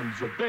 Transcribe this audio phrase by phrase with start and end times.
[0.00, 0.39] a day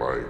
[0.00, 0.29] like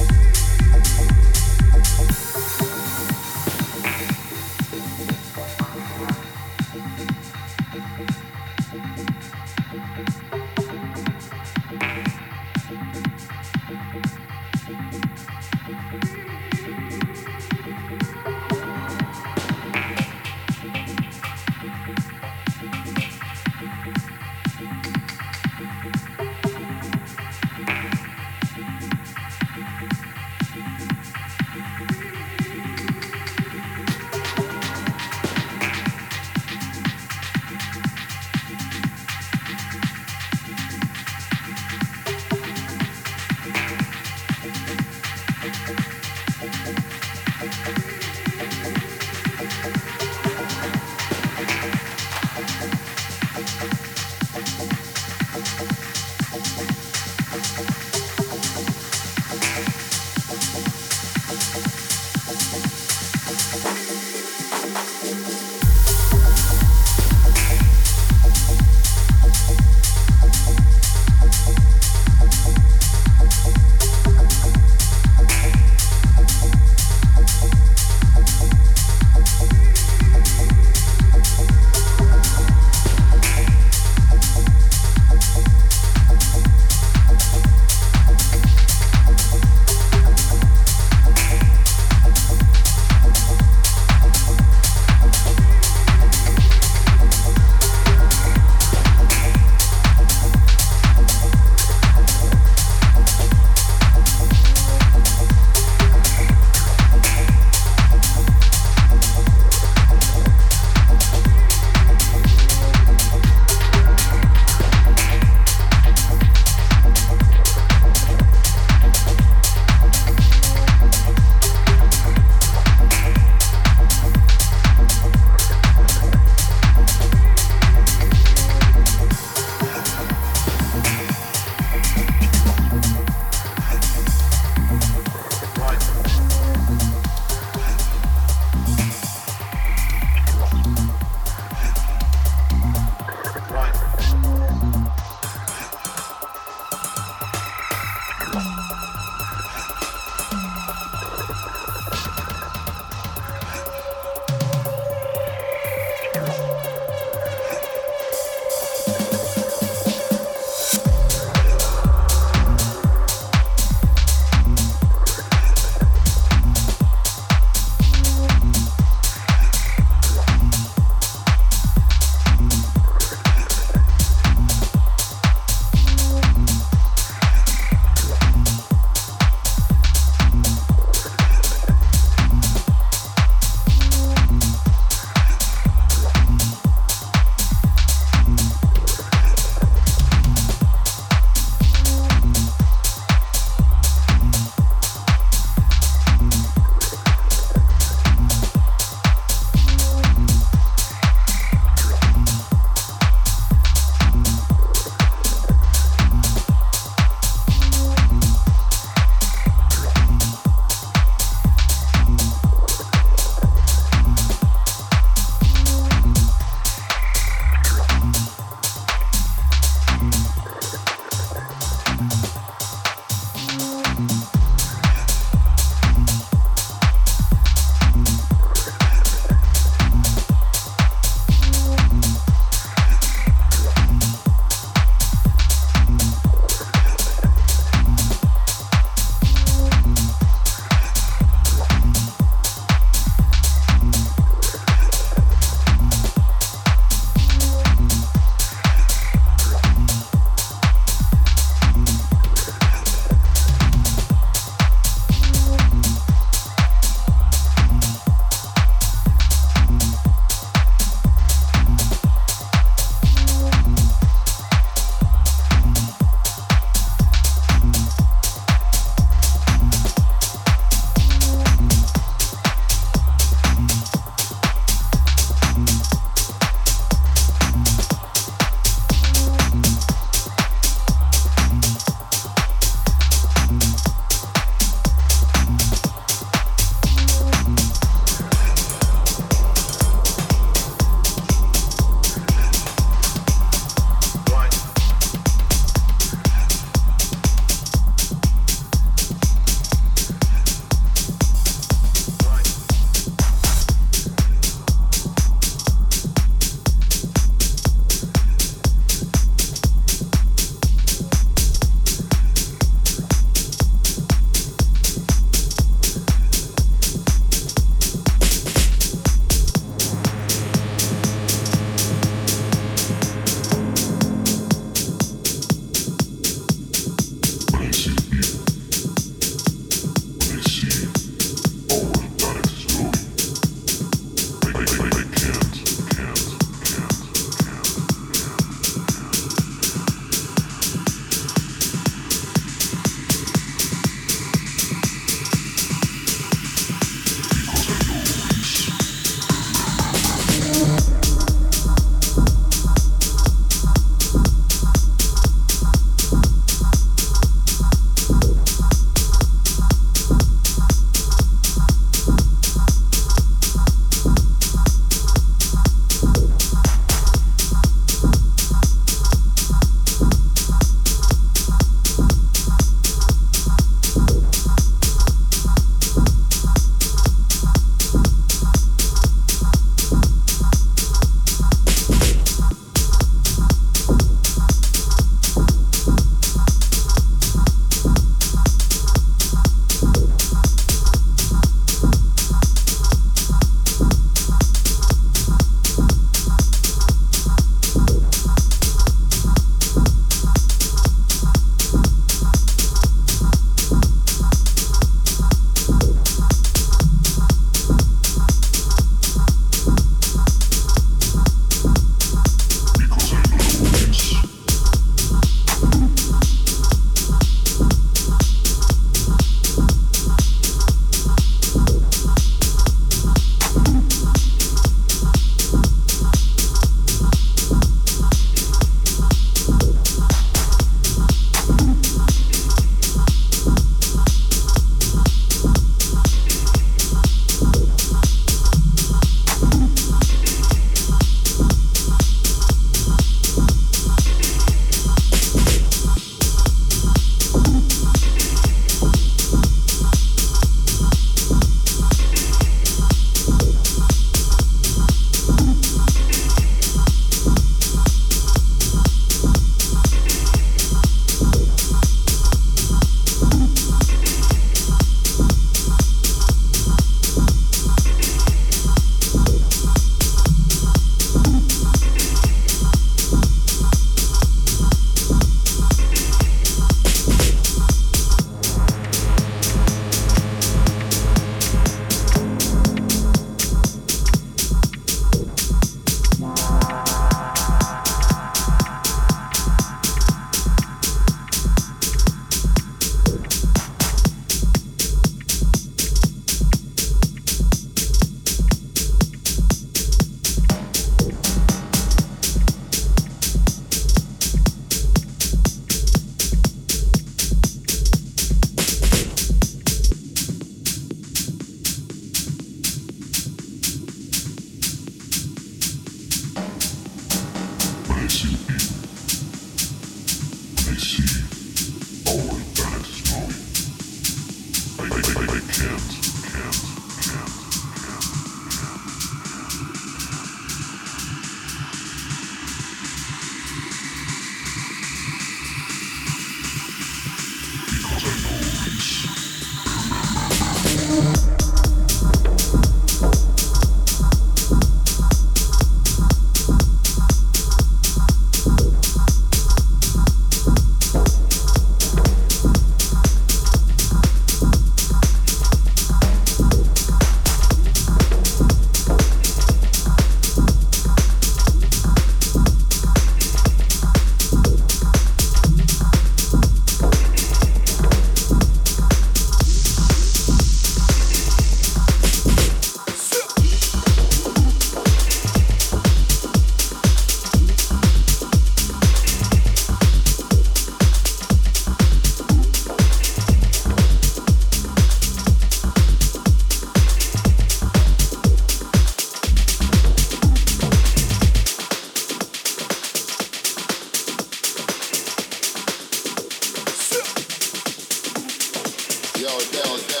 [599.49, 600.00] down, down.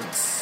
[0.00, 0.33] clouds.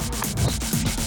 [0.00, 0.99] すいません。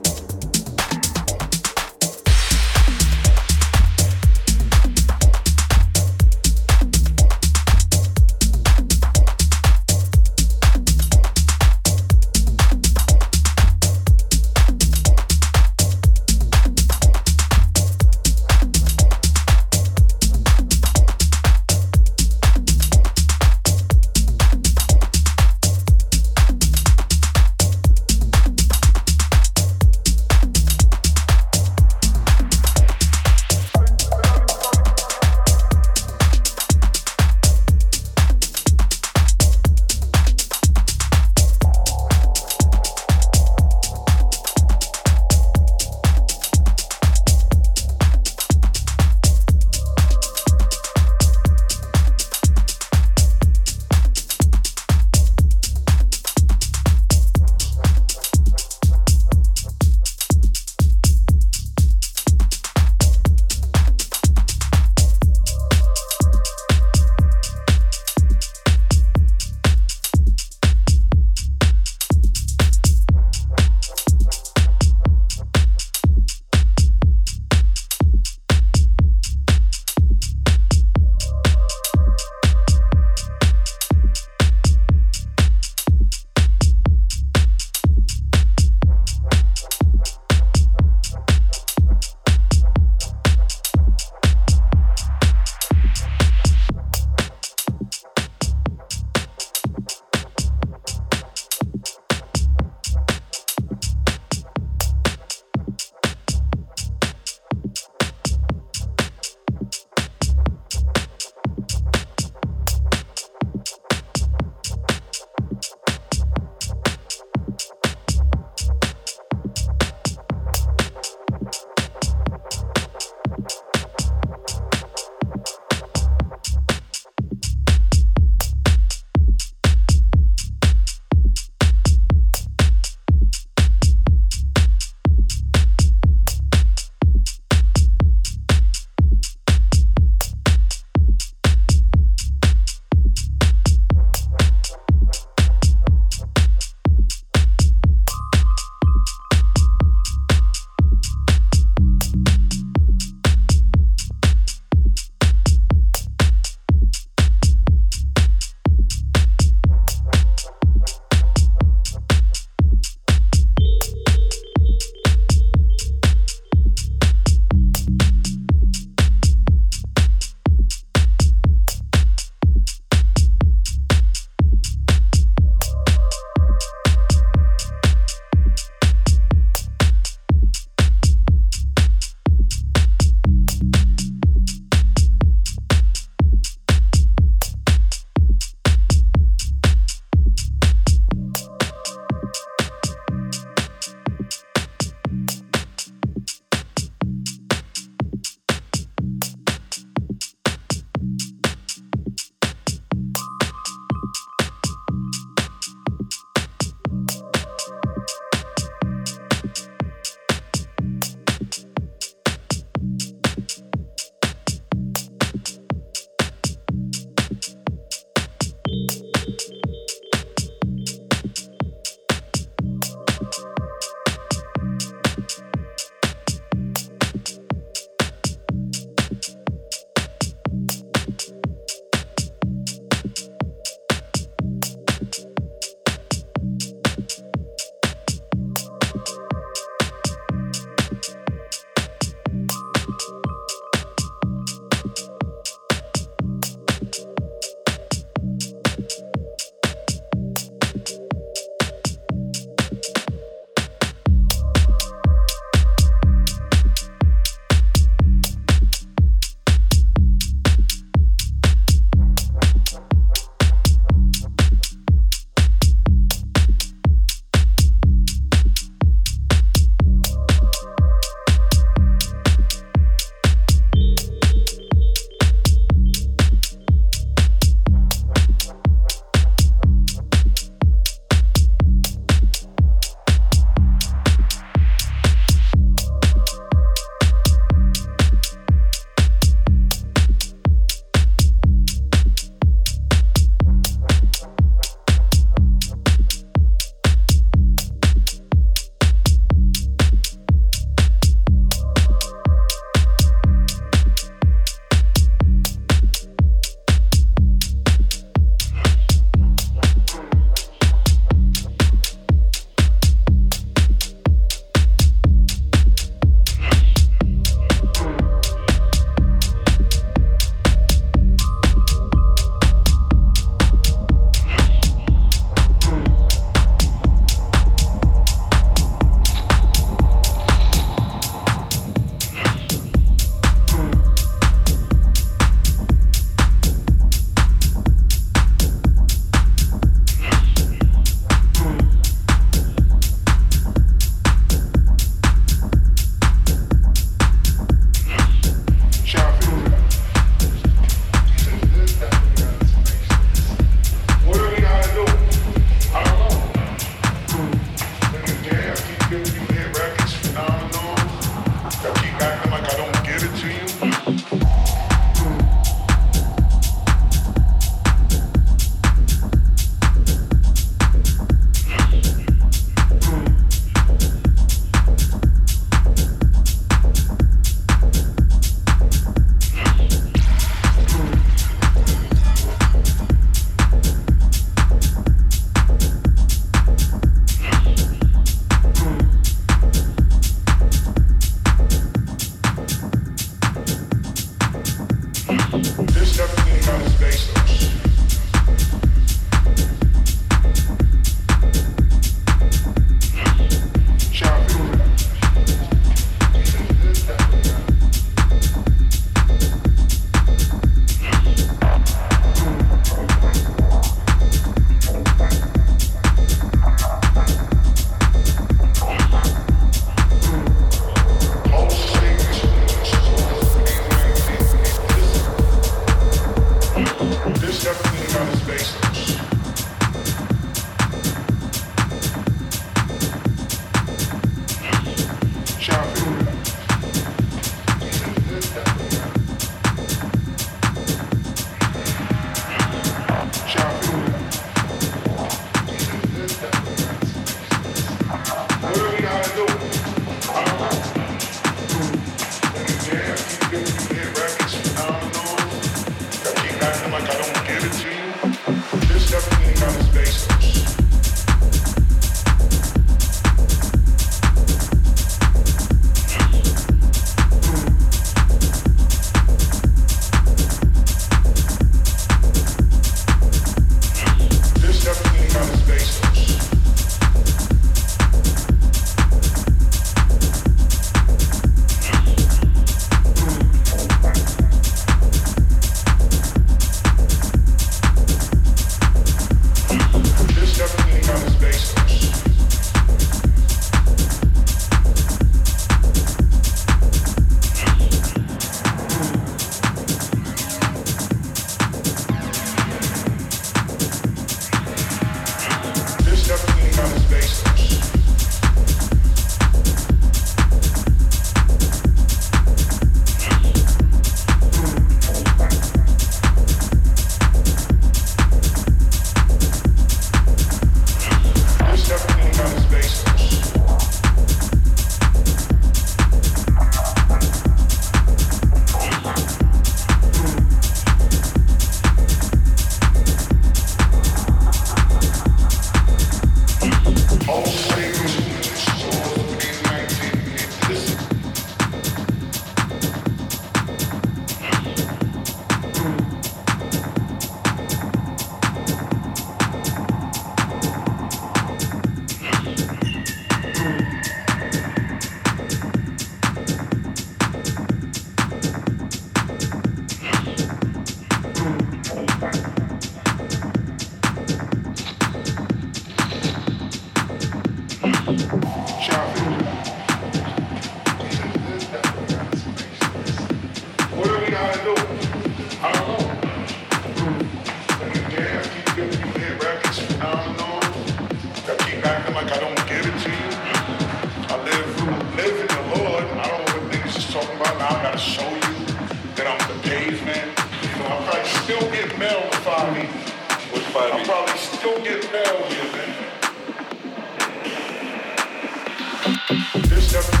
[599.71, 600.00] Just